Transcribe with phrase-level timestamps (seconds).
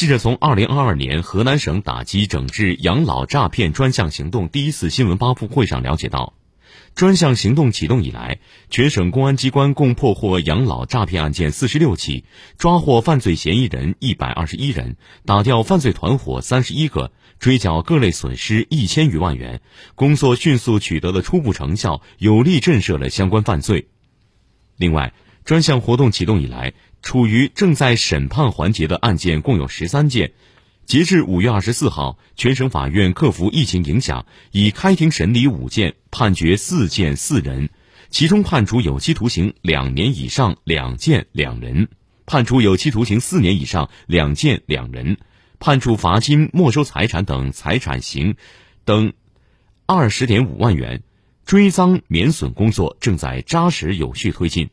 [0.00, 6.32] 记者从二零二二年河南省打击整治养老诈骗专项行动第一次新闻发布会上了解到，
[6.94, 8.38] 专项行动启动以来，
[8.70, 12.24] 全省公安机关共破获养老诈骗案件四十六起，
[12.56, 19.60] 抓获犯罪嫌疑人一百二十一人，打掉犯罪团伙三十一个，追缴各类损失一千余万元。
[19.96, 23.88] 工作迅速取得了初步成效，有力震慑了相关犯罪。
[24.78, 25.12] 另外，
[25.50, 30.30] 专项活动启动以来，处于正在审判环节的案件共有十三件。
[30.86, 37.68] 截至五月二十四号，全省法院克服疫情影响，已开庭审理五件，判决四件四人，
[38.10, 41.88] 其中判处有期徒刑两年以上两件两人，
[42.26, 45.16] 判处有期徒刑四年以上两件两人，
[45.58, 48.36] 判处罚金、没收财产等财产刑
[48.84, 49.14] 等
[49.86, 51.02] 二十点五万元。
[51.44, 54.70] 追赃免损工作正在扎实有序推进。